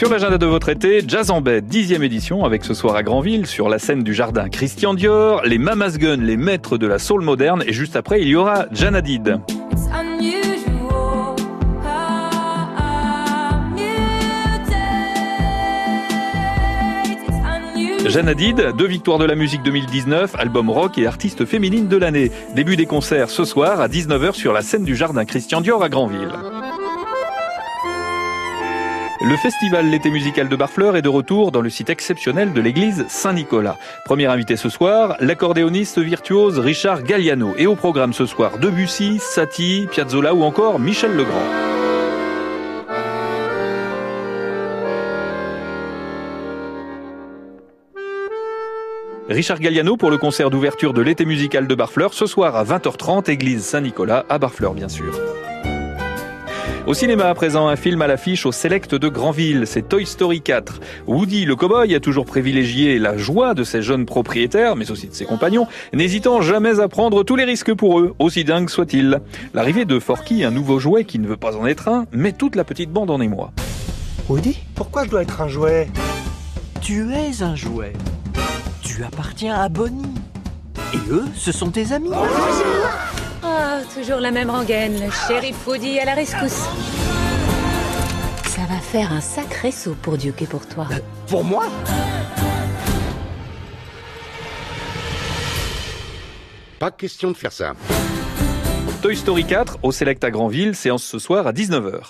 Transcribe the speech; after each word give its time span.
Sur 0.00 0.08
l'agenda 0.08 0.38
de 0.38 0.46
votre 0.46 0.70
été, 0.70 1.02
Jazz 1.06 1.30
en 1.30 1.42
baie, 1.42 1.60
dixième 1.60 2.02
édition, 2.02 2.46
avec 2.46 2.64
ce 2.64 2.72
soir 2.72 2.96
à 2.96 3.02
Granville, 3.02 3.44
sur 3.44 3.68
la 3.68 3.78
scène 3.78 4.02
du 4.02 4.14
jardin 4.14 4.48
Christian 4.48 4.94
Dior, 4.94 5.42
les 5.44 5.58
Mamas 5.58 5.98
Gun, 5.98 6.16
les 6.16 6.38
maîtres 6.38 6.78
de 6.78 6.86
la 6.86 6.98
soul 6.98 7.20
moderne, 7.20 7.62
et 7.66 7.74
juste 7.74 7.96
après, 7.96 8.22
il 8.22 8.28
y 8.28 8.34
aura 8.34 8.64
Janadid. 8.72 9.40
Jeanne 18.06 18.28
Hadid, 18.28 18.72
deux 18.78 18.86
victoires 18.86 19.18
de 19.18 19.26
la 19.26 19.34
musique 19.34 19.62
2019, 19.64 20.34
album 20.36 20.70
rock 20.70 20.96
et 20.96 21.06
artiste 21.06 21.44
féminine 21.44 21.88
de 21.88 21.98
l'année. 21.98 22.32
Début 22.56 22.76
des 22.76 22.86
concerts 22.86 23.28
ce 23.28 23.44
soir 23.44 23.82
à 23.82 23.88
19h 23.88 24.32
sur 24.32 24.54
la 24.54 24.62
scène 24.62 24.84
du 24.84 24.96
jardin 24.96 25.26
Christian 25.26 25.60
Dior 25.60 25.82
à 25.82 25.90
Granville. 25.90 26.30
Le 29.22 29.36
festival 29.36 29.86
L'été 29.90 30.10
musical 30.10 30.48
de 30.48 30.56
Barfleur 30.56 30.96
est 30.96 31.02
de 31.02 31.08
retour 31.10 31.52
dans 31.52 31.60
le 31.60 31.68
site 31.68 31.90
exceptionnel 31.90 32.54
de 32.54 32.60
l'église 32.62 33.04
Saint-Nicolas. 33.08 33.76
Premier 34.06 34.24
invité 34.24 34.56
ce 34.56 34.70
soir, 34.70 35.16
l'accordéoniste 35.20 35.98
virtuose 35.98 36.58
Richard 36.58 37.02
Galliano. 37.02 37.52
Et 37.58 37.66
au 37.66 37.76
programme 37.76 38.14
ce 38.14 38.24
soir, 38.24 38.58
Debussy, 38.58 39.18
Satie, 39.20 39.86
Piazzolla 39.90 40.34
ou 40.34 40.42
encore 40.42 40.78
Michel 40.78 41.14
Legrand. 41.14 41.44
Richard 49.28 49.60
Galliano 49.60 49.98
pour 49.98 50.10
le 50.10 50.16
concert 50.16 50.48
d'ouverture 50.48 50.94
de 50.94 51.02
l'été 51.02 51.26
musical 51.26 51.66
de 51.66 51.74
Barfleur 51.74 52.14
ce 52.14 52.24
soir 52.24 52.56
à 52.56 52.64
20h30, 52.64 53.30
église 53.30 53.64
Saint-Nicolas 53.64 54.24
à 54.30 54.38
Barfleur 54.38 54.72
bien 54.72 54.88
sûr. 54.88 55.12
Au 56.86 56.94
cinéma 56.94 57.26
à 57.28 57.34
présent, 57.34 57.68
un 57.68 57.76
film 57.76 58.00
à 58.00 58.06
l'affiche 58.06 58.46
au 58.46 58.52
Select 58.52 58.94
de 58.94 59.08
Granville, 59.08 59.64
c'est 59.66 59.86
Toy 59.86 60.06
Story 60.06 60.40
4. 60.40 60.80
Woody, 61.06 61.44
le 61.44 61.54
cowboy, 61.54 61.94
a 61.94 62.00
toujours 62.00 62.24
privilégié 62.24 62.98
la 62.98 63.18
joie 63.18 63.52
de 63.54 63.64
ses 63.64 63.82
jeunes 63.82 64.06
propriétaires, 64.06 64.76
mais 64.76 64.90
aussi 64.90 65.06
de 65.06 65.14
ses 65.14 65.26
compagnons, 65.26 65.66
n'hésitant 65.92 66.40
jamais 66.40 66.80
à 66.80 66.88
prendre 66.88 67.22
tous 67.22 67.36
les 67.36 67.44
risques 67.44 67.74
pour 67.74 68.00
eux, 68.00 68.14
aussi 68.18 68.44
dingue 68.44 68.70
soit-il. 68.70 69.20
L'arrivée 69.52 69.84
de 69.84 69.98
Forky, 69.98 70.42
un 70.42 70.50
nouveau 70.50 70.78
jouet 70.78 71.04
qui 71.04 71.18
ne 71.18 71.28
veut 71.28 71.36
pas 71.36 71.54
en 71.54 71.66
être 71.66 71.88
un, 71.88 72.06
met 72.12 72.32
toute 72.32 72.56
la 72.56 72.64
petite 72.64 72.90
bande 72.90 73.10
en 73.10 73.20
émoi. 73.20 73.52
Woody, 74.28 74.58
pourquoi 74.74 75.04
je 75.04 75.10
dois 75.10 75.22
être 75.22 75.42
un 75.42 75.48
jouet? 75.48 75.88
Tu 76.80 77.12
es 77.12 77.42
un 77.42 77.54
jouet. 77.54 77.92
Tu 78.80 79.04
appartiens 79.04 79.54
à 79.54 79.68
Bonnie. 79.68 80.14
Et 80.94 81.12
eux, 81.12 81.24
ce 81.36 81.52
sont 81.52 81.70
tes 81.70 81.92
amis. 81.92 82.10
Oh, 83.42 83.46
toujours 83.94 84.20
la 84.20 84.30
même 84.30 84.50
rengaine, 84.50 84.94
le 84.94 85.10
shérif 85.10 85.66
Woody 85.66 85.98
à 85.98 86.04
la 86.04 86.14
rescousse. 86.14 86.66
Ça 88.44 88.62
va 88.68 88.78
faire 88.80 89.12
un 89.12 89.20
sacré 89.20 89.72
saut 89.72 89.96
pour 90.02 90.18
Duke 90.18 90.42
et 90.42 90.46
pour 90.46 90.66
toi. 90.66 90.86
Pour 91.26 91.44
moi? 91.44 91.64
Pas 96.78 96.90
question 96.90 97.30
de 97.30 97.36
faire 97.36 97.52
ça. 97.52 97.72
Toy 99.02 99.16
Story 99.16 99.44
4 99.46 99.78
au 99.82 99.92
Select 99.92 100.22
à 100.24 100.30
Granville, 100.30 100.74
séance 100.74 101.04
ce 101.04 101.18
soir 101.18 101.46
à 101.46 101.52
19h. 101.52 102.00